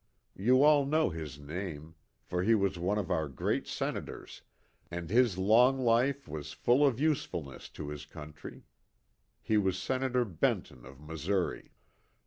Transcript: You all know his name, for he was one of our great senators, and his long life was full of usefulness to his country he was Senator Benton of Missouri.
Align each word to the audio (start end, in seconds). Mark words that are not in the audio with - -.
You 0.35 0.63
all 0.63 0.87
know 0.87 1.11
his 1.11 1.37
name, 1.37 1.93
for 2.23 2.41
he 2.41 2.55
was 2.55 2.79
one 2.79 2.97
of 2.97 3.11
our 3.11 3.27
great 3.29 3.67
senators, 3.67 4.41
and 4.89 5.11
his 5.11 5.37
long 5.37 5.77
life 5.77 6.27
was 6.27 6.53
full 6.53 6.83
of 6.83 6.99
usefulness 6.99 7.69
to 7.69 7.89
his 7.89 8.07
country 8.07 8.63
he 9.43 9.59
was 9.59 9.77
Senator 9.77 10.25
Benton 10.25 10.87
of 10.87 10.99
Missouri. 10.99 11.75